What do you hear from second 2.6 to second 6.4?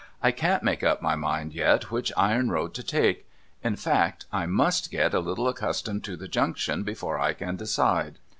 to take. In fact, I must get a little accustomed to the